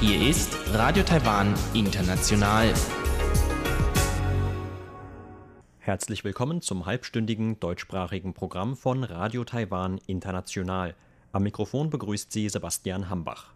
[0.00, 2.72] Hier ist Radio Taiwan International.
[5.80, 10.94] Herzlich willkommen zum halbstündigen deutschsprachigen Programm von Radio Taiwan International.
[11.32, 13.46] Am Mikrofon begrüßt Sie Sebastian Hambach.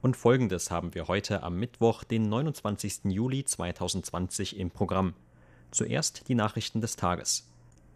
[0.00, 3.00] Und folgendes haben wir heute am Mittwoch, den 29.
[3.04, 5.12] Juli 2020 im Programm.
[5.70, 7.51] Zuerst die Nachrichten des Tages.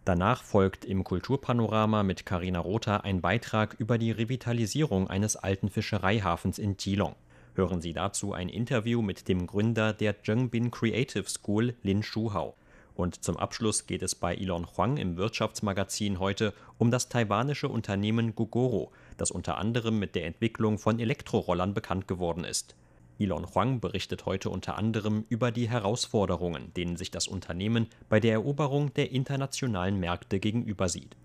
[0.07, 6.59] Danach folgt im Kulturpanorama mit Karina Rother ein Beitrag über die Revitalisierung eines alten Fischereihafens
[6.59, 7.17] in Geelong.
[7.55, 12.55] Hören Sie dazu ein Interview mit dem Gründer der Zhengbin Creative School, Lin Shuhao.
[12.95, 18.33] Und zum Abschluss geht es bei Elon Huang im Wirtschaftsmagazin heute um das taiwanische Unternehmen
[18.33, 22.77] Gogoro, das unter anderem mit der Entwicklung von Elektrorollern bekannt geworden ist.
[23.19, 28.33] Elon Huang berichtet heute unter anderem über die Herausforderungen, denen sich das Unternehmen bei der
[28.33, 31.15] Eroberung der internationalen Märkte gegenüber sieht.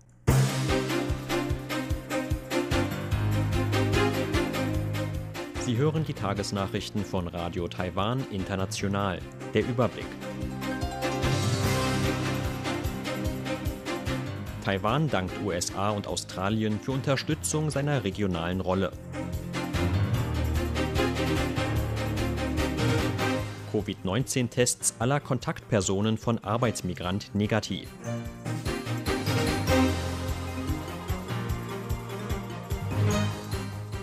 [5.61, 9.19] Sie hören die Tagesnachrichten von Radio Taiwan International.
[9.53, 10.05] Der Überblick.
[14.63, 18.91] Taiwan dankt USA und Australien für Unterstützung seiner regionalen Rolle.
[23.73, 27.89] Covid-19-Tests aller Kontaktpersonen von Arbeitsmigrant negativ.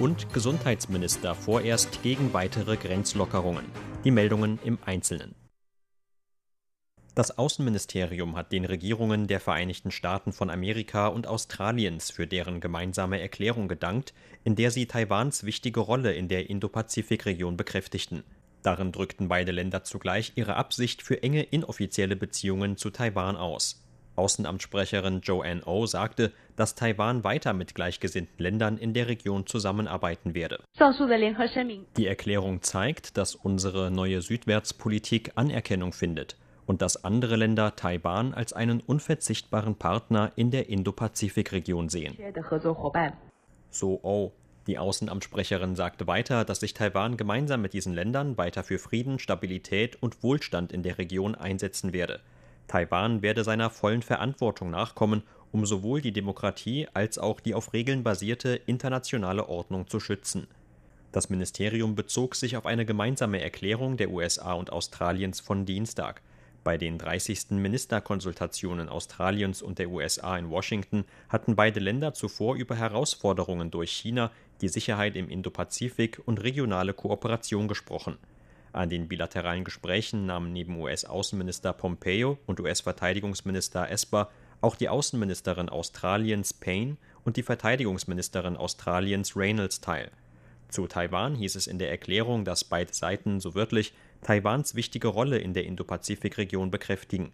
[0.00, 3.64] Und Gesundheitsminister vorerst gegen weitere Grenzlockerungen.
[4.02, 5.36] Die Meldungen im Einzelnen.
[7.14, 13.20] Das Außenministerium hat den Regierungen der Vereinigten Staaten von Amerika und Australiens für deren gemeinsame
[13.20, 18.24] Erklärung gedankt, in der sie Taiwans wichtige Rolle in der Indo-Pazifik-Region bekräftigten.
[18.62, 23.82] Darin drückten beide Länder zugleich ihre Absicht für enge inoffizielle Beziehungen zu Taiwan aus.
[24.16, 30.34] Außenamtssprecherin Joanne O oh sagte, dass Taiwan weiter mit gleichgesinnten Ländern in der Region zusammenarbeiten
[30.34, 30.62] werde.
[31.96, 36.36] Die Erklärung zeigt, dass unsere neue Südwärtspolitik Anerkennung findet
[36.66, 42.16] und dass andere Länder Taiwan als einen unverzichtbaren Partner in der Indo-Pazifik-Region sehen.
[43.70, 44.02] So O.
[44.02, 44.32] Oh.
[44.70, 50.00] Die Außenamtssprecherin sagte weiter, dass sich Taiwan gemeinsam mit diesen Ländern weiter für Frieden, Stabilität
[50.00, 52.20] und Wohlstand in der Region einsetzen werde.
[52.68, 58.04] Taiwan werde seiner vollen Verantwortung nachkommen, um sowohl die Demokratie als auch die auf Regeln
[58.04, 60.46] basierte internationale Ordnung zu schützen.
[61.10, 66.22] Das Ministerium bezog sich auf eine gemeinsame Erklärung der USA und Australiens von Dienstag.
[66.62, 67.52] Bei den 30.
[67.52, 74.30] Ministerkonsultationen Australiens und der USA in Washington hatten beide Länder zuvor über Herausforderungen durch China,
[74.60, 78.18] die Sicherheit im Indopazifik und regionale Kooperation gesprochen.
[78.72, 86.52] An den bilateralen Gesprächen nahmen neben US-Außenminister Pompeo und US-Verteidigungsminister Esper auch die Außenministerin Australiens
[86.52, 90.10] Payne und die Verteidigungsministerin Australiens Reynolds teil.
[90.68, 93.92] Zu Taiwan hieß es in der Erklärung, dass beide Seiten so wörtlich
[94.22, 97.32] Taiwans wichtige Rolle in der Indopazifik-Region bekräftigen.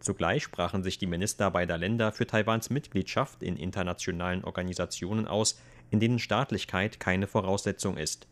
[0.00, 5.58] Zugleich sprachen sich die Minister beider Länder für Taiwans Mitgliedschaft in internationalen Organisationen aus,
[5.90, 8.26] in denen Staatlichkeit keine Voraussetzung ist.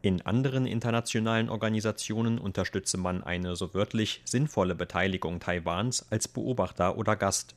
[0.00, 7.16] In anderen internationalen Organisationen unterstütze man eine so wörtlich sinnvolle Beteiligung Taiwans als Beobachter oder
[7.16, 7.56] Gast.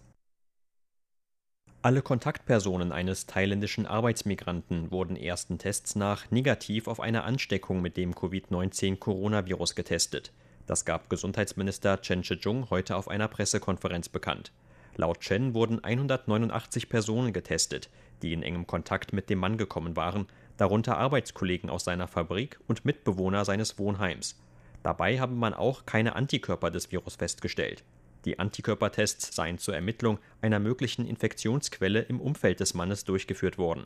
[1.83, 8.13] Alle Kontaktpersonen eines thailändischen Arbeitsmigranten wurden ersten Tests nach negativ auf eine Ansteckung mit dem
[8.13, 10.31] Covid-19-Coronavirus getestet.
[10.67, 14.51] Das gab Gesundheitsminister Chen Shih-chung heute auf einer Pressekonferenz bekannt.
[14.95, 17.89] Laut Chen wurden 189 Personen getestet,
[18.21, 20.27] die in engem Kontakt mit dem Mann gekommen waren,
[20.57, 24.39] darunter Arbeitskollegen aus seiner Fabrik und Mitbewohner seines Wohnheims.
[24.83, 27.83] Dabei habe man auch keine Antikörper des Virus festgestellt.
[28.25, 33.85] Die Antikörpertests seien zur Ermittlung einer möglichen Infektionsquelle im Umfeld des Mannes durchgeführt worden.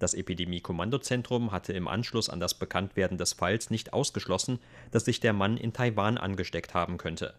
[0.00, 4.58] Das Epidemie-Kommandozentrum hatte im Anschluss an das Bekanntwerden des Falls nicht ausgeschlossen,
[4.90, 7.34] dass sich der Mann in Taiwan angesteckt haben könnte.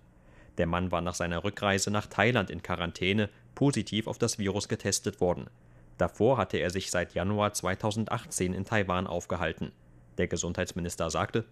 [0.58, 5.20] Der Mann war nach seiner Rückreise nach Thailand in Quarantäne positiv auf das Virus getestet
[5.22, 5.48] worden.
[5.98, 9.72] Davor hatte er sich seit Januar 2018 in Taiwan aufgehalten.
[10.18, 11.46] Der Gesundheitsminister sagte,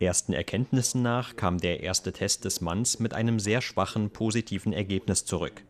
[0.00, 5.24] Ersten Erkenntnissen nach kam der erste Test des Manns mit einem sehr schwachen positiven Ergebnis
[5.24, 5.62] zurück.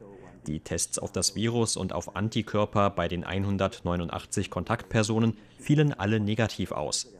[0.46, 6.72] Die Tests auf das Virus und auf Antikörper bei den 189 Kontaktpersonen fielen alle negativ
[6.72, 7.12] aus.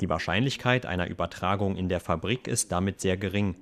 [0.00, 3.54] Die Wahrscheinlichkeit einer Übertragung in der Fabrik ist damit sehr gering.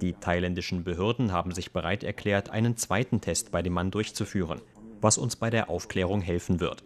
[0.00, 4.60] Die thailändischen Behörden haben sich bereit erklärt, einen zweiten Test bei dem Mann durchzuführen,
[5.00, 6.82] was uns bei der Aufklärung helfen wird.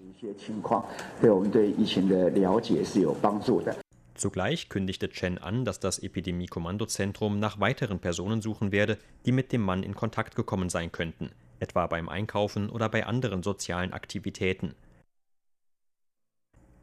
[4.18, 9.62] Zugleich kündigte Chen an, dass das Epidemie-Kommandozentrum nach weiteren Personen suchen werde, die mit dem
[9.62, 11.30] Mann in Kontakt gekommen sein könnten,
[11.60, 14.74] etwa beim Einkaufen oder bei anderen sozialen Aktivitäten.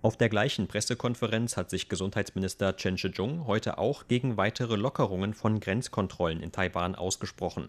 [0.02, 5.60] Auf der gleichen Pressekonferenz hat sich Gesundheitsminister Chen Shih-chung heute auch gegen weitere Lockerungen von
[5.60, 7.68] Grenzkontrollen in Taiwan ausgesprochen.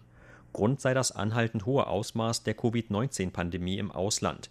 [0.53, 4.49] Grund sei das anhaltend hohe Ausmaß der Covid-19-Pandemie im Ausland.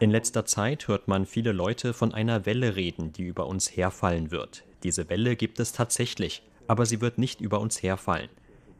[0.00, 4.30] In letzter Zeit hört man viele Leute von einer Welle reden, die über uns herfallen
[4.30, 4.64] wird.
[4.82, 8.30] Diese Welle gibt es tatsächlich, aber sie wird nicht über uns herfallen.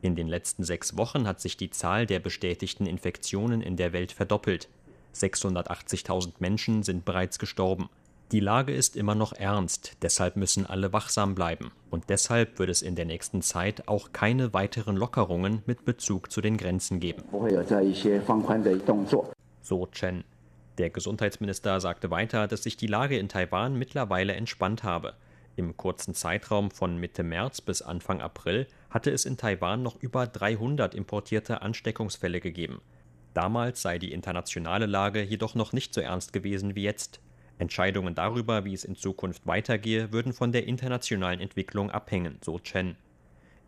[0.00, 4.12] In den letzten sechs Wochen hat sich die Zahl der bestätigten Infektionen in der Welt
[4.12, 4.70] verdoppelt.
[5.14, 7.90] 680.000 Menschen sind bereits gestorben.
[8.32, 11.70] Die Lage ist immer noch ernst, deshalb müssen alle wachsam bleiben.
[11.90, 16.40] Und deshalb wird es in der nächsten Zeit auch keine weiteren Lockerungen mit Bezug zu
[16.40, 17.25] den Grenzen geben.
[19.61, 20.25] So Chen.
[20.81, 25.12] Der Gesundheitsminister sagte weiter, dass sich die Lage in Taiwan mittlerweile entspannt habe.
[25.55, 30.27] Im kurzen Zeitraum von Mitte März bis Anfang April hatte es in Taiwan noch über
[30.27, 32.81] 300 importierte Ansteckungsfälle gegeben.
[33.35, 37.21] Damals sei die internationale Lage jedoch noch nicht so ernst gewesen wie jetzt.
[37.59, 42.97] Entscheidungen darüber, wie es in Zukunft weitergehe, würden von der internationalen Entwicklung abhängen, so Chen.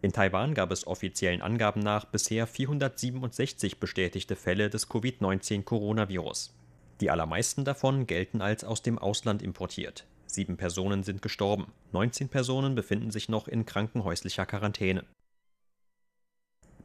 [0.00, 6.55] In Taiwan gab es offiziellen Angaben nach bisher 467 bestätigte Fälle des Covid-19-Coronavirus.
[7.00, 10.06] Die allermeisten davon gelten als aus dem Ausland importiert.
[10.27, 15.05] Sieben Personen sind gestorben, 19 Personen befinden sich noch in krankenhäuslicher Quarantäne.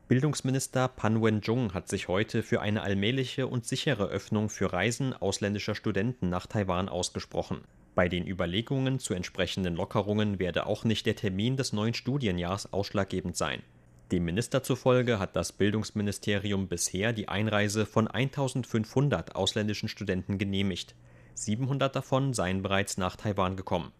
[0.07, 5.75] Bildungsminister Pan Wen-jung hat sich heute für eine allmähliche und sichere Öffnung für Reisen ausländischer
[5.75, 7.65] Studenten nach Taiwan ausgesprochen.
[7.93, 13.35] Bei den Überlegungen zu entsprechenden Lockerungen werde auch nicht der Termin des neuen Studienjahrs ausschlaggebend
[13.35, 13.63] sein.
[14.11, 20.95] Dem Minister zufolge hat das Bildungsministerium bisher die Einreise von 1500 ausländischen Studenten genehmigt.
[21.33, 23.91] 700 davon seien bereits nach Taiwan gekommen.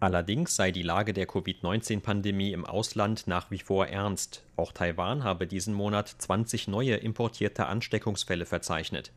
[0.00, 4.44] Allerdings sei die Lage der Covid-19-Pandemie im Ausland nach wie vor ernst.
[4.56, 9.12] Auch Taiwan habe diesen Monat 20 neue importierte Ansteckungsfälle verzeichnet.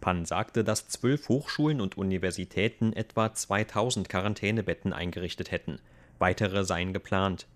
[0.00, 5.80] Pan sagte, dass zwölf Hochschulen und Universitäten etwa 2000 Quarantänebetten eingerichtet hätten.
[6.20, 7.48] Weitere seien geplant.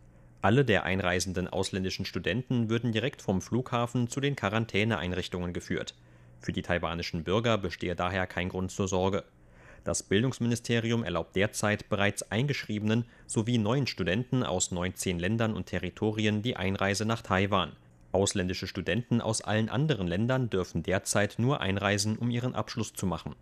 [0.43, 5.95] Alle der einreisenden ausländischen Studenten würden direkt vom Flughafen zu den Quarantäneeinrichtungen geführt.
[6.41, 9.23] Für die taiwanischen Bürger bestehe daher kein Grund zur Sorge.
[9.85, 16.57] Das Bildungsministerium erlaubt derzeit bereits eingeschriebenen sowie neuen Studenten aus 19 Ländern und Territorien die
[16.57, 17.77] Einreise nach Taiwan.
[18.11, 23.37] Ausländische Studenten aus allen anderen Ländern dürfen derzeit nur einreisen, um ihren Abschluss zu machen.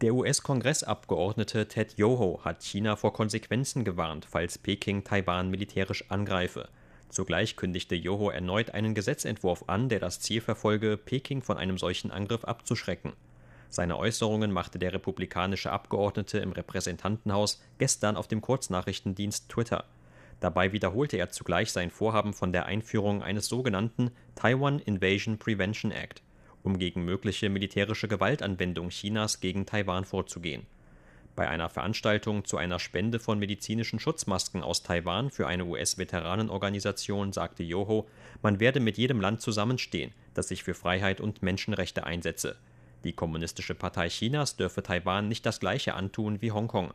[0.00, 6.68] Der US-Kongressabgeordnete Ted Yoho hat China vor Konsequenzen gewarnt, falls Peking Taiwan militärisch angreife.
[7.08, 12.12] Zugleich kündigte Yoho erneut einen Gesetzentwurf an, der das Ziel verfolge, Peking von einem solchen
[12.12, 13.14] Angriff abzuschrecken.
[13.70, 19.84] Seine Äußerungen machte der republikanische Abgeordnete im Repräsentantenhaus gestern auf dem Kurznachrichtendienst Twitter.
[20.38, 26.22] Dabei wiederholte er zugleich sein Vorhaben von der Einführung eines sogenannten Taiwan Invasion Prevention Act
[26.62, 30.66] um gegen mögliche militärische Gewaltanwendung Chinas gegen Taiwan vorzugehen.
[31.38, 37.62] Bei einer Veranstaltung zu einer Spende von medizinischen Schutzmasken aus Taiwan für eine US-Veteranenorganisation sagte
[37.62, 38.08] Yoho,
[38.42, 42.56] man werde mit jedem Land zusammenstehen, das sich für Freiheit und Menschenrechte einsetze.
[43.04, 46.92] Die Kommunistische Partei Chinas dürfe Taiwan nicht das gleiche antun wie Hongkong.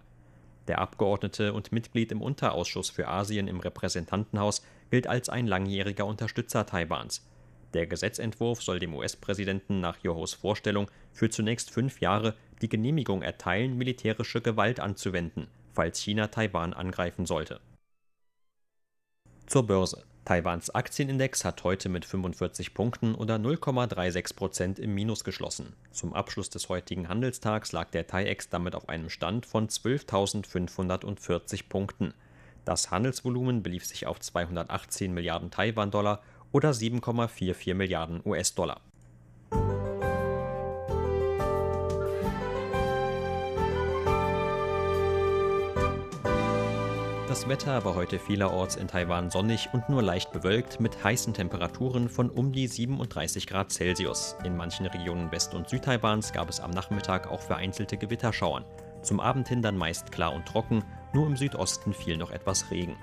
[0.67, 4.61] Der Abgeordnete und Mitglied im Unterausschuss für Asien im Repräsentantenhaus
[4.91, 7.25] gilt als ein langjähriger Unterstützer Taiwans.
[7.73, 13.77] Der Gesetzentwurf soll dem US-Präsidenten nach Johos Vorstellung für zunächst fünf Jahre die Genehmigung erteilen,
[13.77, 17.59] militärische Gewalt anzuwenden, falls China Taiwan angreifen sollte.
[19.47, 20.03] Zur Börse.
[20.25, 25.73] Taiwans Aktienindex hat heute mit 45 Punkten oder 0,36 Prozent im Minus geschlossen.
[25.91, 32.13] Zum Abschluss des heutigen Handelstags lag der TAIEX damit auf einem Stand von 12.540 Punkten.
[32.63, 38.79] Das Handelsvolumen belief sich auf 218 Milliarden Taiwan-Dollar oder 7,44 Milliarden US-Dollar.
[47.27, 52.07] Das Wetter war heute vielerorts in Taiwan sonnig und nur leicht bewölkt mit heißen Temperaturen
[52.07, 54.35] von um die 37 Grad Celsius.
[54.43, 58.63] In manchen Regionen West- und Südtaiwans gab es am Nachmittag auch vereinzelte Gewitterschauern.
[59.01, 62.95] Zum Abend hin dann meist klar und trocken, nur im Südosten fiel noch etwas Regen.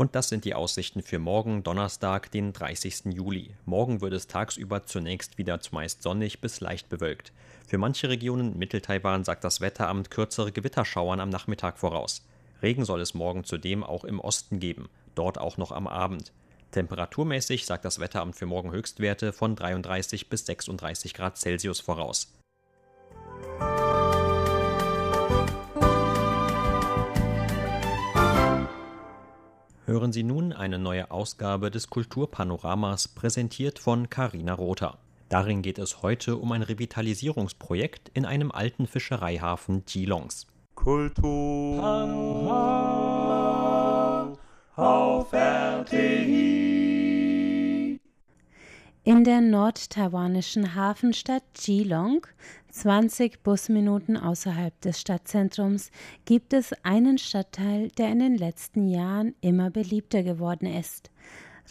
[0.00, 3.12] Und das sind die Aussichten für morgen, Donnerstag, den 30.
[3.12, 3.54] Juli.
[3.66, 7.34] Morgen wird es tagsüber zunächst wieder zumeist sonnig bis leicht bewölkt.
[7.66, 12.26] Für manche Regionen in Mitteltaiwan sagt das Wetteramt kürzere Gewitterschauern am Nachmittag voraus.
[12.62, 16.32] Regen soll es morgen zudem auch im Osten geben, dort auch noch am Abend.
[16.70, 22.32] Temperaturmäßig sagt das Wetteramt für morgen Höchstwerte von 33 bis 36 Grad Celsius voraus.
[29.90, 34.98] Hören Sie nun eine neue Ausgabe des Kulturpanoramas, präsentiert von Carina Rother.
[35.28, 40.46] Darin geht es heute um ein Revitalisierungsprojekt in einem alten Fischereihafen Geelongs.
[40.76, 41.82] Kultur
[44.76, 46.59] auf RTI.
[49.02, 52.26] In der nordtaiwanischen Hafenstadt Geelong,
[52.70, 55.90] 20 Busminuten außerhalb des Stadtzentrums,
[56.26, 61.10] gibt es einen Stadtteil, der in den letzten Jahren immer beliebter geworden ist.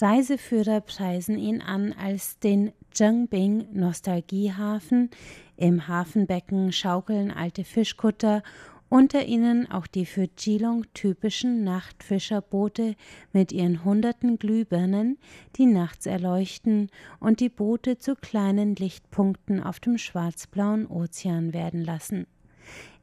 [0.01, 5.11] Reiseführer preisen ihn an als den Zhengbing Nostalgiehafen.
[5.55, 8.41] Im Hafenbecken schaukeln alte Fischkutter
[8.89, 12.95] unter ihnen auch die für Geelong typischen Nachtfischerboote
[13.31, 15.17] mit ihren hunderten Glühbirnen,
[15.55, 22.25] die nachts erleuchten und die Boote zu kleinen Lichtpunkten auf dem schwarzblauen Ozean werden lassen.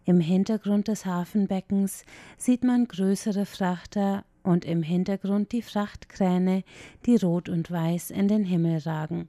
[0.04, 2.04] Im Hintergrund des Hafenbeckens
[2.36, 6.62] sieht man größere Frachter und im Hintergrund die Frachtkräne,
[7.06, 9.28] die rot und weiß in den Himmel ragen.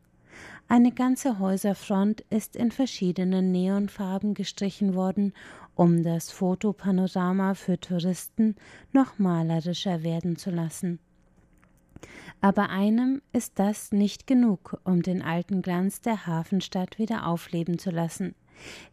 [0.67, 5.33] Eine ganze Häuserfront ist in verschiedenen Neonfarben gestrichen worden
[5.77, 8.55] um das Fotopanorama für Touristen
[8.93, 11.00] noch malerischer werden zu lassen.
[12.41, 17.91] Aber einem ist das nicht genug, um den alten Glanz der Hafenstadt wieder aufleben zu
[17.91, 18.34] lassen.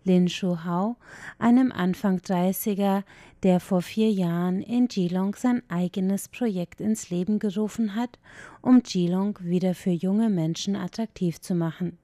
[0.05, 0.97] Lin Shu-hao,
[1.39, 3.03] einem Anfang 30er,
[3.43, 8.19] der vor vier Jahren in Geelong sein eigenes Projekt ins Leben gerufen hat,
[8.61, 11.97] um Geelong wieder für junge Menschen attraktiv zu machen.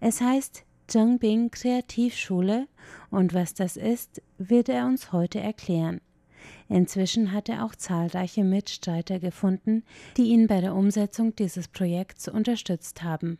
[0.00, 2.66] Es heißt Zhengbing Kreativschule
[3.10, 6.00] und was das ist, wird er uns heute erklären.
[6.68, 9.84] Inzwischen hat er auch zahlreiche Mitstreiter gefunden,
[10.16, 13.38] die ihn bei der Umsetzung dieses Projekts unterstützt haben.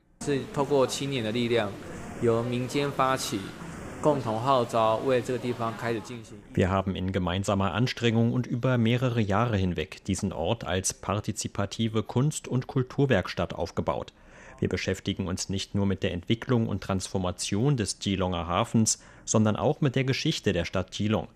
[6.55, 12.47] Wir haben in gemeinsamer Anstrengung und über mehrere Jahre hinweg diesen Ort als partizipative Kunst-
[12.47, 14.13] und Kulturwerkstatt aufgebaut.
[14.61, 19.81] Wir beschäftigen uns nicht nur mit der Entwicklung und Transformation des Geelonger Hafens, sondern auch
[19.81, 21.29] mit der Geschichte der Stadt Geelong.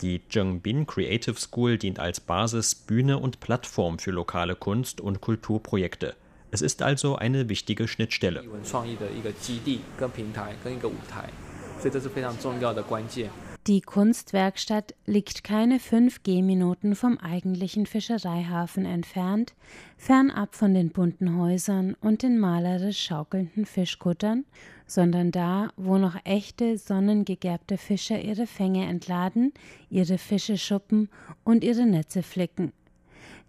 [0.00, 6.14] Die Zhengbin Creative School dient als Basis, Bühne und Plattform für lokale Kunst- und Kulturprojekte.
[6.52, 8.42] Es ist also eine wichtige Schnittstelle.
[13.66, 19.52] Die Kunstwerkstatt liegt keine fünf Gehminuten vom eigentlichen Fischereihafen entfernt,
[19.98, 24.46] fernab von den bunten Häusern und den malerisch schaukelnden Fischkuttern,
[24.86, 29.52] sondern da, wo noch echte, sonnengegerbte Fischer ihre Fänge entladen,
[29.90, 31.10] ihre Fische schuppen
[31.44, 32.72] und ihre Netze flicken.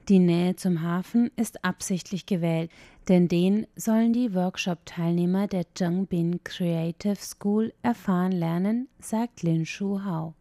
[0.09, 2.69] Die Nähe zum Hafen ist absichtlich gewählt,
[3.11, 10.33] denn den sollen die Workshop-Teilnehmer der Zhengbin Creative School erfahren lernen, sagt Lin Shu Hao.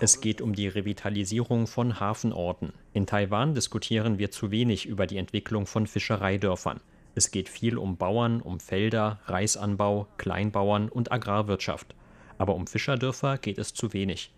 [0.00, 2.74] Es geht um die Revitalisierung von Hafenorten.
[2.92, 6.80] In Taiwan diskutieren wir zu wenig über die Entwicklung von Fischereidörfern.
[7.14, 11.94] Es geht viel um Bauern, um Felder, Reisanbau, Kleinbauern und Agrarwirtschaft.
[12.36, 14.34] Aber um Fischerdörfer geht es zu wenig.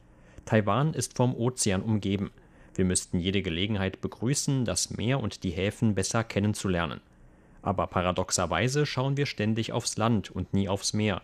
[0.47, 2.31] Taiwan ist vom Ozean umgeben.
[2.75, 7.01] Wir müssten jede Gelegenheit begrüßen, das Meer und die Häfen besser kennenzulernen.
[7.63, 11.21] Aber paradoxerweise schauen wir ständig aufs Land und nie aufs Meer.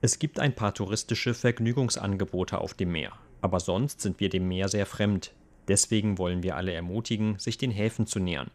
[0.00, 4.68] Es gibt ein paar touristische Vergnügungsangebote auf dem Meer, aber sonst sind wir dem Meer
[4.68, 5.32] sehr fremd.
[5.66, 8.50] Deswegen wollen wir alle ermutigen, sich den Häfen zu nähern.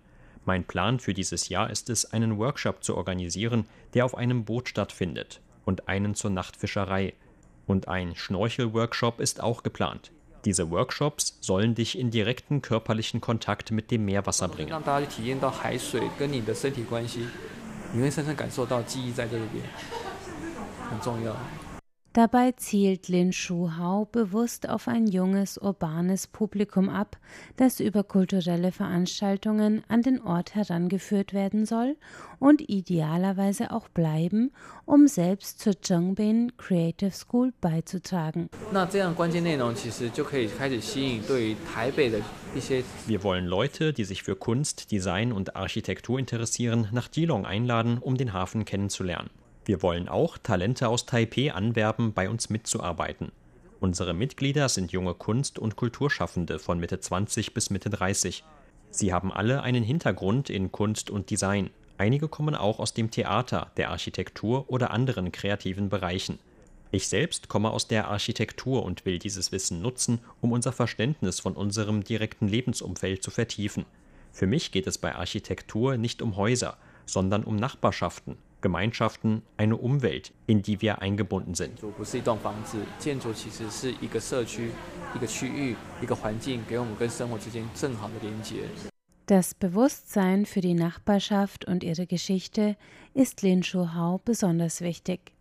[0.45, 4.69] Mein Plan für dieses Jahr ist es, einen Workshop zu organisieren, der auf einem Boot
[4.69, 7.13] stattfindet, und einen zur Nachtfischerei.
[7.65, 10.11] Und ein Schnorchel-Workshop ist auch geplant.
[10.45, 14.73] Diese Workshops sollen dich in direkten körperlichen Kontakt mit dem Meerwasser bringen.
[22.13, 27.17] Dabei zielt Lin Shu-hao bewusst auf ein junges, urbanes Publikum ab,
[27.55, 31.97] das über kulturelle Veranstaltungen an den Ort herangeführt werden soll
[32.37, 34.51] und idealerweise auch bleiben,
[34.85, 38.47] um selbst zur Zhengbin Creative School beizutragen.
[43.07, 48.17] Wir wollen Leute, die sich für Kunst, Design und Architektur interessieren, nach Geelong einladen, um
[48.17, 49.31] den Hafen kennenzulernen.
[49.65, 53.31] Wir wollen auch Talente aus Taipeh anwerben, bei uns mitzuarbeiten.
[53.79, 58.43] Unsere Mitglieder sind junge Kunst- und Kulturschaffende von Mitte 20 bis Mitte 30.
[58.91, 61.69] Sie haben alle einen Hintergrund in Kunst und Design.
[61.97, 66.39] Einige kommen auch aus dem Theater, der Architektur oder anderen kreativen Bereichen.
[66.91, 71.53] Ich selbst komme aus der Architektur und will dieses Wissen nutzen, um unser Verständnis von
[71.53, 73.85] unserem direkten Lebensumfeld zu vertiefen.
[74.31, 80.33] Für mich geht es bei Architektur nicht um Häuser, sondern um Nachbarschaften, Gemeinschaften, eine Umwelt,
[80.47, 81.79] in die wir eingebunden sind.
[89.27, 92.75] Das Bewusstsein für die Nachbarschaft und ihre Geschichte
[93.13, 95.33] ist Lin Shuhao besonders wichtig.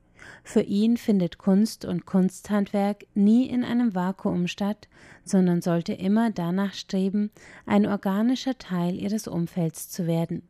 [0.44, 4.88] Für ihn findet Kunst und Kunsthandwerk nie in einem Vakuum statt,
[5.24, 7.30] sondern sollte immer danach streben,
[7.66, 10.42] ein organischer Teil ihres Umfelds zu werden.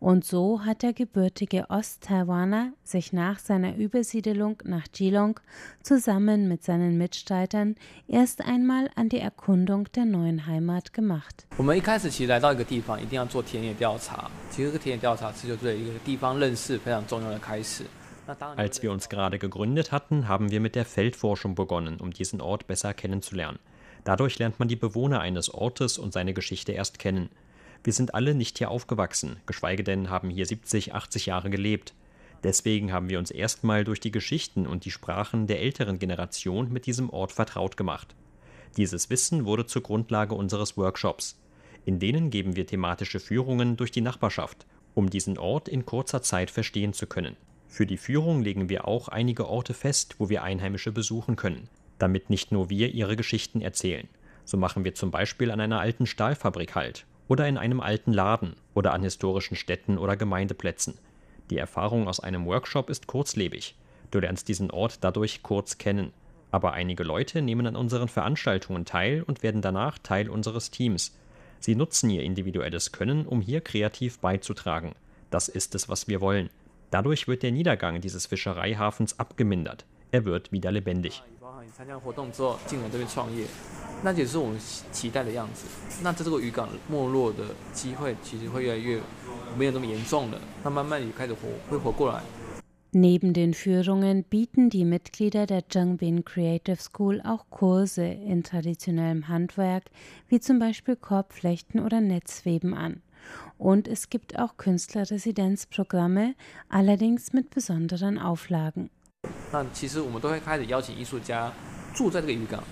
[0.00, 5.40] Und so hat der gebürtige Ost-Taiwaner sich nach seiner Übersiedelung nach Geelong
[5.82, 7.74] zusammen mit seinen Mitstreitern
[8.06, 11.46] erst einmal an die Erkundung der neuen Heimat gemacht.
[18.56, 22.68] Als wir uns gerade gegründet hatten, haben wir mit der Feldforschung begonnen, um diesen Ort
[22.68, 23.58] besser kennenzulernen.
[24.04, 27.30] Dadurch lernt man die Bewohner eines Ortes und seine Geschichte erst kennen.
[27.84, 31.94] Wir sind alle nicht hier aufgewachsen, geschweige denn haben hier 70, 80 Jahre gelebt.
[32.42, 36.86] Deswegen haben wir uns erstmal durch die Geschichten und die Sprachen der älteren Generation mit
[36.86, 38.14] diesem Ort vertraut gemacht.
[38.76, 41.40] Dieses Wissen wurde zur Grundlage unseres Workshops.
[41.84, 46.50] In denen geben wir thematische Führungen durch die Nachbarschaft, um diesen Ort in kurzer Zeit
[46.50, 47.36] verstehen zu können.
[47.66, 51.68] Für die Führung legen wir auch einige Orte fest, wo wir Einheimische besuchen können,
[51.98, 54.08] damit nicht nur wir ihre Geschichten erzählen.
[54.44, 58.56] So machen wir zum Beispiel an einer alten Stahlfabrik Halt oder in einem alten Laden
[58.74, 60.98] oder an historischen Städten oder Gemeindeplätzen.
[61.50, 63.76] Die Erfahrung aus einem Workshop ist kurzlebig.
[64.10, 66.12] Du lernst diesen Ort dadurch kurz kennen.
[66.50, 71.14] Aber einige Leute nehmen an unseren Veranstaltungen teil und werden danach Teil unseres Teams.
[71.60, 74.94] Sie nutzen ihr individuelles Können, um hier kreativ beizutragen.
[75.30, 76.48] Das ist es, was wir wollen.
[76.90, 79.84] Dadurch wird der Niedergang dieses Fischereihafens abgemindert.
[80.10, 81.22] Er wird wieder lebendig.
[84.03, 84.59] 那也是我们
[84.91, 85.65] 期待的样子。
[86.01, 88.99] 那在这个渔港没落的机会，其实会越来越
[89.57, 90.39] 没有那么严重了。
[90.63, 91.39] 那慢慢也开始活，
[91.69, 92.21] 会活过来。
[92.95, 99.85] Neben den Führungen bieten die Mitglieder der Zhengbin Creative School auch Kurse in traditionellem Handwerk,
[100.27, 103.01] wie zum Beispiel Korbflechten oder Netzweben an.
[103.57, 106.35] Und es gibt auch Künstlerresidenzprogramme,
[106.69, 108.89] allerdings mit besonderen Auflagen.
[109.51, 111.51] 那其实我们都会开始邀请艺术家
[111.95, 112.63] 住在这个渔港。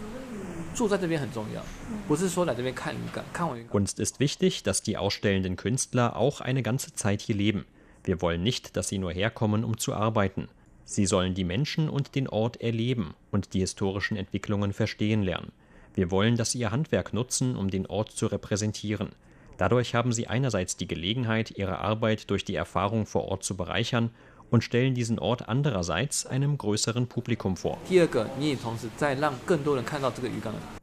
[3.71, 7.65] uns ist wichtig, dass die ausstellenden Künstler auch eine ganze Zeit hier leben.
[8.05, 10.49] Wir wollen nicht, dass sie nur herkommen, um zu arbeiten.
[10.85, 15.51] Sie sollen die Menschen und den Ort erleben und die historischen Entwicklungen verstehen lernen.
[15.95, 19.13] Wir wollen, dass sie ihr Handwerk nutzen, um den Ort zu repräsentieren.
[19.57, 24.11] Dadurch haben sie einerseits die Gelegenheit, ihre Arbeit durch die Erfahrung vor Ort zu bereichern
[24.51, 27.79] und stellen diesen Ort andererseits einem größeren Publikum vor.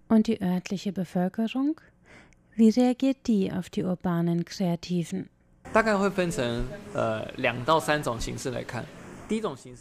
[0.09, 1.79] Und die örtliche Bevölkerung?
[2.55, 5.29] Wie reagiert die auf die urbanen Kreativen?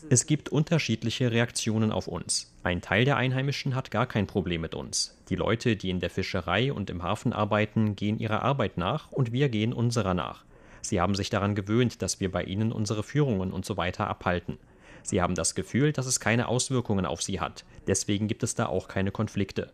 [0.09, 2.51] Es gibt unterschiedliche Reaktionen auf uns.
[2.62, 5.14] Ein Teil der Einheimischen hat gar kein Problem mit uns.
[5.29, 9.33] Die Leute, die in der Fischerei und im Hafen arbeiten, gehen ihrer Arbeit nach und
[9.33, 10.45] wir gehen unserer nach.
[10.83, 14.59] Sie haben sich daran gewöhnt, dass wir bei ihnen unsere Führungen und so weiter abhalten.
[15.03, 17.64] Sie haben das Gefühl, dass es keine Auswirkungen auf sie hat.
[17.87, 19.73] Deswegen gibt es da auch keine Konflikte.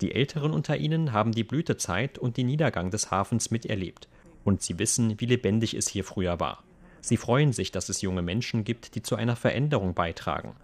[0.00, 4.08] Die Älteren unter ihnen haben die Blütezeit und den Niedergang des Hafens miterlebt.
[4.44, 6.62] Und sie wissen, wie lebendig es hier früher war.
[7.00, 10.54] Sie freuen sich, dass es junge Menschen gibt, die zu einer Veränderung beitragen.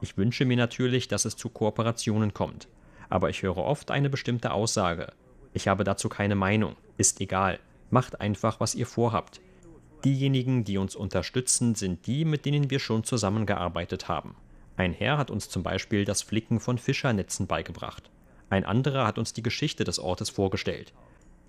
[0.00, 2.68] Ich wünsche mir natürlich, dass es zu Kooperationen kommt.
[3.08, 5.12] Aber ich höre oft eine bestimmte Aussage.
[5.52, 6.76] Ich habe dazu keine Meinung.
[6.96, 7.58] Ist egal.
[7.90, 9.40] Macht einfach, was ihr vorhabt.
[10.04, 14.34] Diejenigen, die uns unterstützen, sind die, mit denen wir schon zusammengearbeitet haben.
[14.76, 18.10] Ein Herr hat uns zum Beispiel das Flicken von Fischernetzen beigebracht.
[18.48, 20.92] Ein anderer hat uns die Geschichte des Ortes vorgestellt.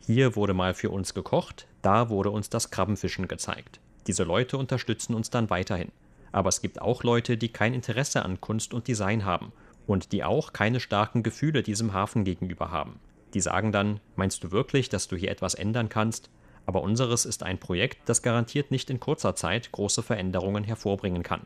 [0.06, 3.80] Hier wurde mal für uns gekocht, da wurde uns das Krabbenfischen gezeigt.
[4.08, 5.92] Diese Leute unterstützen uns dann weiterhin.
[6.32, 9.52] Aber es gibt auch Leute, die kein Interesse an Kunst und Design haben
[9.86, 13.00] und die auch keine starken Gefühle diesem Hafen gegenüber haben.
[13.34, 16.30] Die sagen dann, meinst du wirklich, dass du hier etwas ändern kannst?
[16.66, 21.42] Aber unseres ist ein Projekt, das garantiert nicht in kurzer Zeit große Veränderungen hervorbringen kann.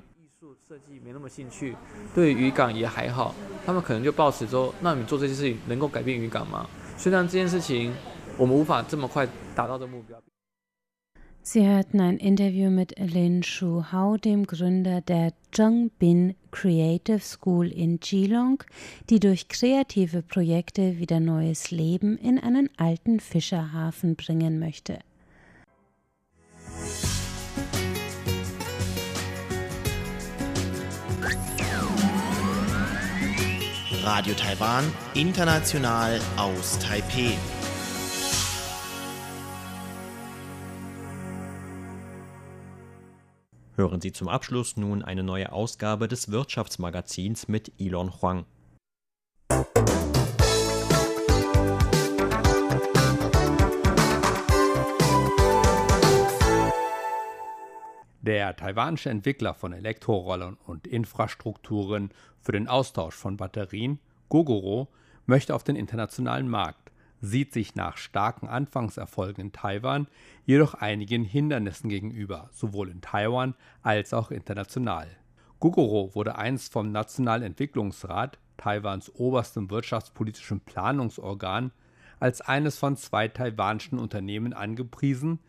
[11.41, 17.99] Sie hörten ein Interview mit Lin Shu Hao, dem Gründer der Zhengbin Creative School in
[17.99, 18.63] Geelong,
[19.09, 24.99] die durch kreative Projekte wieder neues Leben in einen alten Fischerhafen bringen möchte.
[34.03, 37.37] Radio Taiwan, international aus Taipei.
[43.77, 48.45] Hören Sie zum Abschluss nun eine neue Ausgabe des Wirtschaftsmagazins mit Elon Huang.
[58.21, 64.87] Der taiwanische Entwickler von Elektrorollern und Infrastrukturen für den Austausch von Batterien, Gogoro,
[65.25, 66.84] möchte auf den internationalen Markt,
[67.25, 70.07] sieht sich nach starken Anfangserfolgen in Taiwan
[70.45, 75.07] jedoch einigen Hindernissen gegenüber, sowohl in Taiwan als auch international.
[75.59, 81.71] Gogoro wurde einst vom Nationalen Entwicklungsrat, Taiwans oberstem wirtschaftspolitischen Planungsorgan,
[82.19, 85.39] als eines von zwei taiwanischen Unternehmen angepriesen,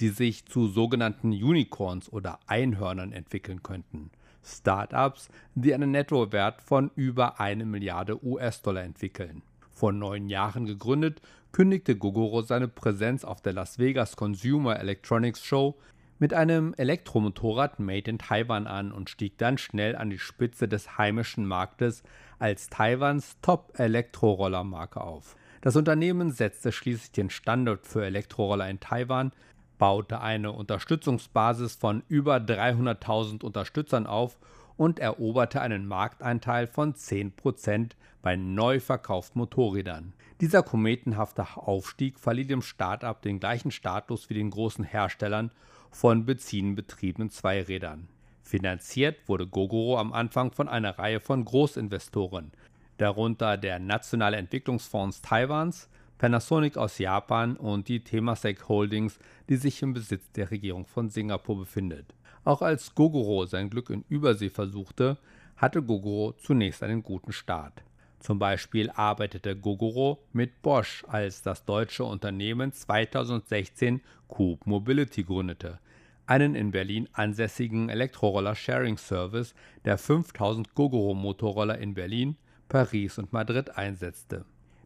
[0.00, 4.10] die sich zu sogenannten Unicorns oder Einhörnern entwickeln könnten.
[4.44, 9.42] Startups, die einen Nettowert von über eine Milliarde US-Dollar entwickeln.
[9.76, 11.20] Vor neun Jahren gegründet,
[11.52, 15.76] kündigte Gogoro seine Präsenz auf der Las Vegas Consumer Electronics Show
[16.18, 20.96] mit einem Elektromotorrad made in Taiwan an und stieg dann schnell an die Spitze des
[20.96, 22.02] heimischen Marktes
[22.38, 25.36] als Taiwans Top-Elektroroller-Marke auf.
[25.60, 29.32] Das Unternehmen setzte schließlich den Standard für Elektroroller in Taiwan,
[29.76, 34.38] baute eine Unterstützungsbasis von über 300.000 Unterstützern auf
[34.76, 40.12] und eroberte einen Markteinteil von 10% bei neu verkauften Motorrädern.
[40.40, 45.50] Dieser kometenhafte Aufstieg verlieh dem Start-up den gleichen Status wie den großen Herstellern
[45.90, 48.08] von benzinbetriebenen Zweirädern.
[48.42, 52.52] Finanziert wurde Gogoro am Anfang von einer Reihe von Großinvestoren,
[52.98, 59.92] darunter der Nationale Entwicklungsfonds Taiwans, Panasonic aus Japan und die Temasek Holdings, die sich im
[59.94, 62.14] Besitz der Regierung von Singapur befindet.
[62.46, 65.18] Auch als Gogoro sein Glück in Übersee versuchte,
[65.56, 67.82] hatte Gogoro zunächst einen guten Start.
[68.20, 75.80] Zum Beispiel arbeitete Gogoro mit Bosch, als das deutsche Unternehmen 2016 Coop Mobility gründete,
[76.26, 82.36] einen in Berlin ansässigen Elektroroller-Sharing-Service, der 5000 Gogoro-Motorroller in Berlin,
[82.68, 84.44] Paris und Madrid einsetzte.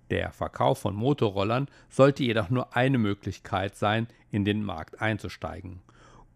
[0.08, 5.82] Der Verkauf von Motorrollern sollte jedoch nur eine Möglichkeit sein, in den Markt einzusteigen.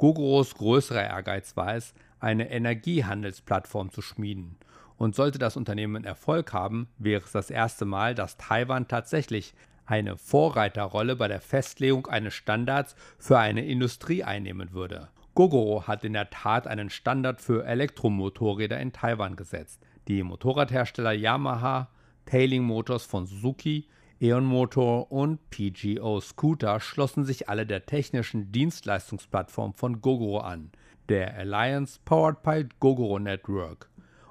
[0.04, 4.58] Gogoros größerer Ehrgeiz war es, eine Energiehandelsplattform zu schmieden.
[4.98, 9.54] Und sollte das Unternehmen Erfolg haben, wäre es das erste Mal, dass Taiwan tatsächlich
[9.86, 15.08] eine Vorreiterrolle bei der Festlegung eines Standards für eine Industrie einnehmen würde.
[15.34, 19.80] Gogoro hat in der Tat einen Standard für Elektromotorräder in Taiwan gesetzt.
[20.06, 21.88] Die Motorradhersteller Yamaha,
[22.26, 23.88] Tailing Motors von Suzuki,
[24.20, 30.70] Eon Motor und PGO Scooter schlossen sich alle der technischen Dienstleistungsplattform von Gogoro an,
[31.08, 33.90] der Alliance Powered by Gogoro Network,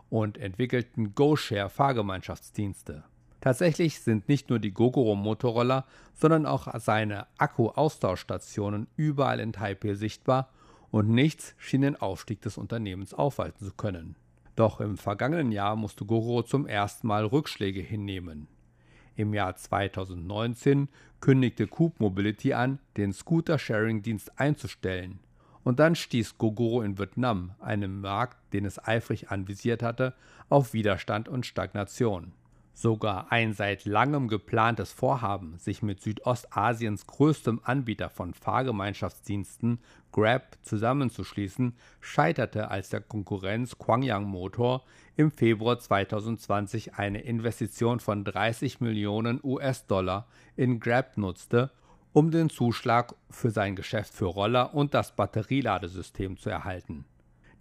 [0.09, 3.03] und entwickelten GoShare Fahrgemeinschaftsdienste.
[3.41, 10.49] Tatsächlich sind nicht nur die Gogoro Motorroller, sondern auch seine Akku-Austauschstationen überall in Taipei sichtbar
[10.91, 14.15] und nichts schien den Aufstieg des Unternehmens aufhalten zu können.
[14.55, 18.47] Doch im vergangenen Jahr musste Gogoro zum ersten Mal Rückschläge hinnehmen.
[19.15, 25.19] Im Jahr 2019 kündigte Coop Mobility an, den Scooter-Sharing-Dienst einzustellen.
[25.63, 30.13] Und dann stieß Gogoro in Vietnam, einem Markt, den es eifrig anvisiert hatte,
[30.49, 32.33] auf Widerstand und Stagnation.
[32.75, 39.79] Sogar ein seit langem geplantes Vorhaben, sich mit Südostasiens größtem Anbieter von Fahrgemeinschaftsdiensten,
[40.11, 44.83] Grab, zusammenzuschließen, scheiterte, als der Konkurrenz Quangyang Motor
[45.15, 51.71] im Februar 2020 eine Investition von 30 Millionen US-Dollar in Grab nutzte,
[52.11, 57.05] um den Zuschlag für sein Geschäft für Roller und das Batterieladesystem zu erhalten.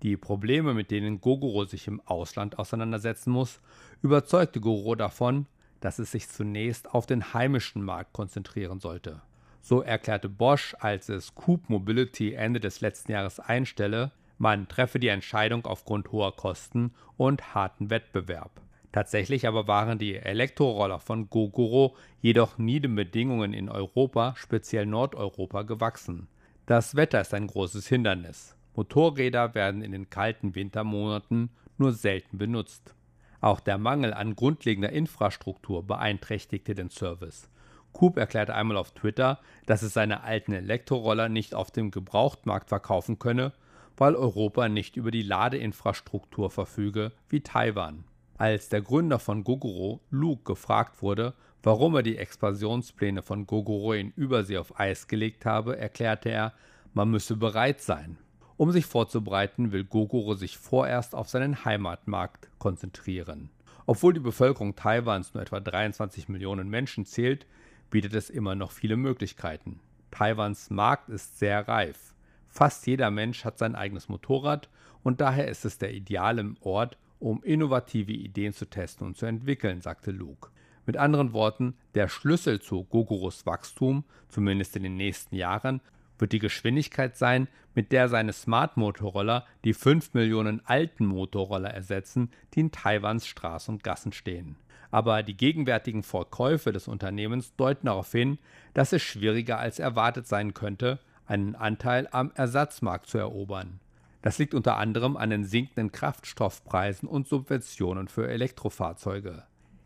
[0.02, 3.60] Die Probleme, mit denen Gogoro sich im Ausland auseinandersetzen muss,
[4.02, 5.46] überzeugte Gogoro davon,
[5.80, 9.22] dass es sich zunächst auf den heimischen Markt konzentrieren sollte.
[9.60, 15.08] So erklärte Bosch, als es Coop Mobility Ende des letzten Jahres einstelle, man treffe die
[15.08, 18.50] Entscheidung aufgrund hoher Kosten und harten Wettbewerb.
[18.90, 25.62] Tatsächlich aber waren die Elektroroller von Gogoro jedoch nie den Bedingungen in Europa, speziell Nordeuropa,
[25.62, 26.26] gewachsen.
[26.66, 28.56] Das Wetter ist ein großes Hindernis.
[28.74, 32.94] Motorräder werden in den kalten Wintermonaten nur selten benutzt.
[33.40, 37.48] Auch der Mangel an grundlegender Infrastruktur beeinträchtigte den Service.
[37.92, 43.18] Coop erklärte einmal auf Twitter, dass es seine alten Elektroroller nicht auf dem Gebrauchtmarkt verkaufen
[43.18, 43.52] könne,
[43.96, 48.04] weil Europa nicht über die Ladeinfrastruktur verfüge wie Taiwan.
[48.38, 54.10] Als der Gründer von Gogoro, Luke, gefragt wurde, warum er die Expansionspläne von Gogoro in
[54.12, 56.52] Übersee auf Eis gelegt habe, erklärte er,
[56.94, 58.18] man müsse bereit sein.
[58.56, 63.50] Um sich vorzubereiten, will Gogoro sich vorerst auf seinen Heimatmarkt konzentrieren.
[63.86, 67.46] Obwohl die Bevölkerung Taiwans nur etwa 23 Millionen Menschen zählt,
[67.90, 69.80] bietet es immer noch viele Möglichkeiten.
[70.10, 72.14] Taiwans Markt ist sehr reif.
[72.48, 74.68] Fast jeder Mensch hat sein eigenes Motorrad
[75.02, 79.80] und daher ist es der ideale Ort, um innovative Ideen zu testen und zu entwickeln,
[79.80, 80.50] sagte Luke.
[80.84, 85.80] Mit anderen Worten, der Schlüssel zu Gogoros Wachstum, zumindest in den nächsten Jahren,
[86.22, 92.60] wird die Geschwindigkeit sein, mit der seine Smart-Motorroller die 5 Millionen alten Motorroller ersetzen, die
[92.60, 94.56] in Taiwans Straßen und Gassen stehen.
[94.90, 98.38] Aber die gegenwärtigen Verkäufe des Unternehmens deuten darauf hin,
[98.72, 103.80] dass es schwieriger als erwartet sein könnte, einen Anteil am Ersatzmarkt zu erobern.
[104.22, 109.42] Das liegt unter anderem an den sinkenden Kraftstoffpreisen und Subventionen für Elektrofahrzeuge.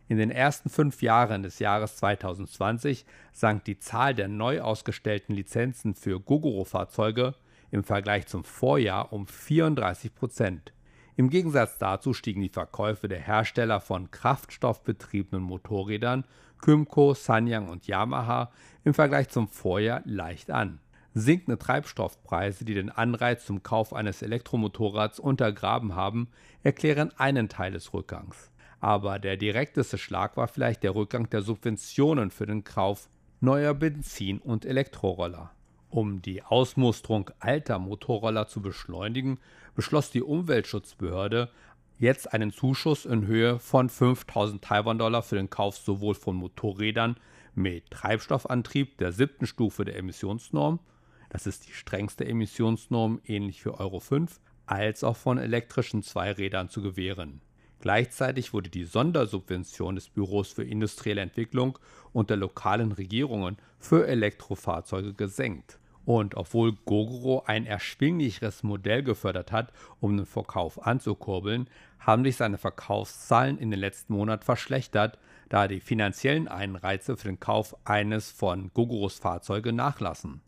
[0.08, 5.94] In den ersten fünf Jahren des Jahres 2020 sank die Zahl der neu ausgestellten Lizenzen
[5.94, 7.34] für Gogoro-Fahrzeuge
[7.72, 10.72] im Vergleich zum Vorjahr um 34 Prozent.
[11.16, 16.24] Im Gegensatz dazu stiegen die Verkäufe der Hersteller von kraftstoffbetriebenen Motorrädern
[16.60, 18.52] Kymco, Sanyang und Yamaha
[18.84, 20.78] im Vergleich zum Vorjahr leicht an.
[21.14, 26.28] Sinkende Treibstoffpreise, die den Anreiz zum Kauf eines Elektromotorrads untergraben haben,
[26.62, 28.50] erklären einen Teil des Rückgangs.
[28.80, 33.08] Aber der direkteste Schlag war vielleicht der Rückgang der Subventionen für den Kauf
[33.40, 35.50] neuer Benzin- und Elektroroller.
[35.88, 39.38] Um die Ausmusterung alter Motorroller zu beschleunigen,
[39.74, 41.50] beschloss die Umweltschutzbehörde
[41.98, 47.16] jetzt einen Zuschuss in Höhe von 5000 Taiwan-Dollar für den Kauf sowohl von Motorrädern
[47.54, 50.80] mit Treibstoffantrieb der siebten Stufe der Emissionsnorm
[51.28, 56.82] das ist die strengste Emissionsnorm, ähnlich für Euro 5, als auch von elektrischen Zweirädern zu
[56.82, 57.40] gewähren.
[57.80, 61.78] Gleichzeitig wurde die Sondersubvention des Büros für industrielle Entwicklung
[62.12, 65.78] und der lokalen Regierungen für Elektrofahrzeuge gesenkt.
[66.04, 72.58] Und obwohl Gogoro ein erschwinglicheres Modell gefördert hat, um den Verkauf anzukurbeln, haben sich seine
[72.58, 78.70] Verkaufszahlen in den letzten Monaten verschlechtert, da die finanziellen Einreize für den Kauf eines von
[78.72, 80.40] Gogoros Fahrzeuge nachlassen.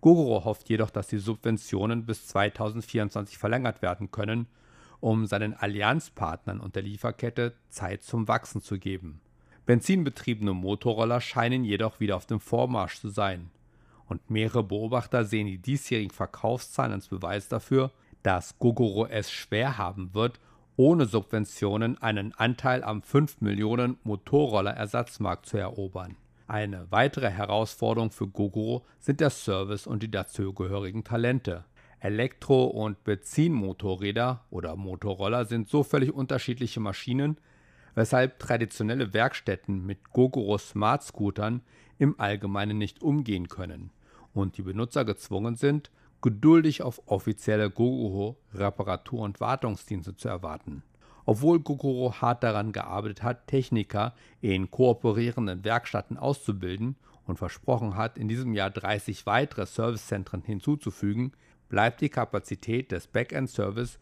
[0.00, 4.48] Gogoro hofft jedoch, dass die Subventionen bis 2024 verlängert werden können,
[5.04, 9.20] um seinen Allianzpartnern und der Lieferkette Zeit zum Wachsen zu geben.
[9.66, 13.50] Benzinbetriebene Motorroller scheinen jedoch wieder auf dem Vormarsch zu sein.
[14.08, 17.90] Und mehrere Beobachter sehen die diesjährigen Verkaufszahlen als Beweis dafür,
[18.22, 20.40] dass Gogoro es schwer haben wird,
[20.76, 26.16] ohne Subventionen einen Anteil am 5 Millionen Motorroller-Ersatzmarkt zu erobern.
[26.46, 31.64] Eine weitere Herausforderung für Gogoro sind der Service und die dazugehörigen Talente.
[32.04, 37.38] Elektro- und Benzinmotorräder oder Motorroller sind so völlig unterschiedliche Maschinen,
[37.94, 41.62] weshalb traditionelle Werkstätten mit Gogoro Smart Scootern
[41.96, 43.90] im Allgemeinen nicht umgehen können
[44.34, 45.90] und die Benutzer gezwungen sind,
[46.20, 50.82] geduldig auf offizielle Gogoro Reparatur- und Wartungsdienste zu erwarten.
[51.24, 54.12] Obwohl Gogoro hart daran gearbeitet hat, Techniker
[54.42, 61.32] in kooperierenden Werkstätten auszubilden und versprochen hat, in diesem Jahr 30 weitere Servicezentren hinzuzufügen,
[61.68, 63.98] bleibt die Kapazität des Backend-Service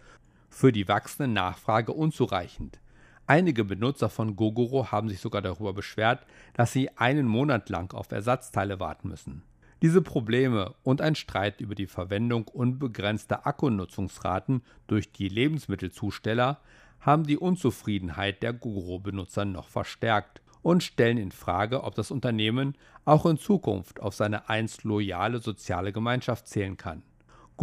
[0.51, 2.79] für die wachsende Nachfrage unzureichend.
[3.27, 8.11] Einige Benutzer von Gogoro haben sich sogar darüber beschwert, dass sie einen Monat lang auf
[8.11, 9.43] Ersatzteile warten müssen.
[9.81, 16.61] Diese Probleme und ein Streit über die Verwendung unbegrenzter Akkunutzungsraten durch die Lebensmittelzusteller
[17.01, 23.27] haben die Unzufriedenheit der Gogoro-Benutzer noch verstärkt und stellen in Frage, ob das Unternehmen auch
[23.27, 27.03] in Zukunft auf seine einst loyale soziale Gemeinschaft zählen kann.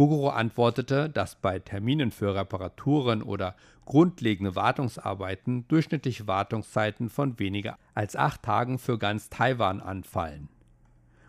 [0.00, 8.16] Gogoro antwortete, dass bei Terminen für Reparaturen oder grundlegende Wartungsarbeiten durchschnittlich Wartungszeiten von weniger als
[8.16, 10.48] acht Tagen für ganz Taiwan anfallen.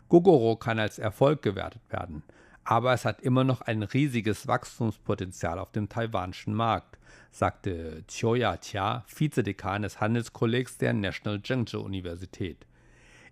[0.07, 2.23] Gogoro kann als Erfolg gewertet werden,
[2.63, 6.97] aber es hat immer noch ein riesiges Wachstumspotenzial auf dem taiwanischen Markt
[7.29, 12.65] sagte Chioya Tia, Vizedekan des Handelskollegs der National Zhengzhou Universität.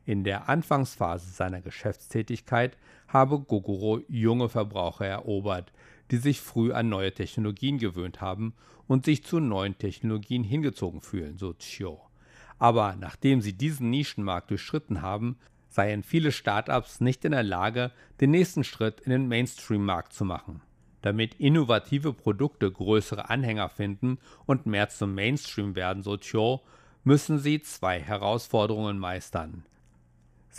[0.04, 2.76] In der Anfangsphase seiner Geschäftstätigkeit
[3.10, 5.72] habe Gogoro junge Verbraucher erobert,
[6.12, 8.54] die sich früh an neue Technologien gewöhnt haben
[8.88, 12.02] und sich zu neuen Technologien hingezogen fühlen, so Chio.
[12.58, 15.38] Aber nachdem sie diesen Nischenmarkt durchschritten haben,
[15.70, 20.62] seien viele Startups nicht in der Lage, den nächsten Schritt in den Mainstream-Markt zu machen.
[21.02, 26.62] Damit innovative Produkte größere Anhänger finden und mehr zum Mainstream werden, so Cho,
[27.04, 29.64] müssen sie zwei Herausforderungen meistern.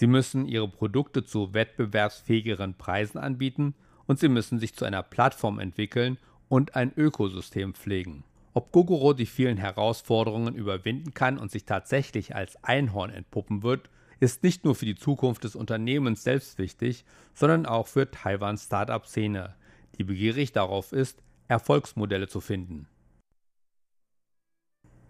[0.01, 3.75] Sie müssen ihre Produkte zu wettbewerbsfähigeren Preisen anbieten
[4.07, 6.17] und sie müssen sich zu einer Plattform entwickeln
[6.49, 8.25] und ein Ökosystem pflegen.
[8.55, 14.43] Ob Gogoro die vielen Herausforderungen überwinden kann und sich tatsächlich als Einhorn entpuppen wird, ist
[14.43, 19.55] nicht nur für die Zukunft des Unternehmens selbst wichtig, sondern auch für Taiwans Startup-Szene,
[19.99, 22.89] die begierig darauf ist, Erfolgsmodelle zu finden.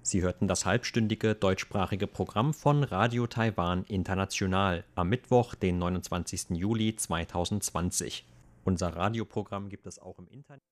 [0.02, 6.50] Sie hörten das halbstündige deutschsprachige Programm von Radio Taiwan International am Mittwoch, den 29.
[6.50, 8.24] Juli 2020.
[8.64, 10.62] Unser Radioprogramm gibt es auch im Internet.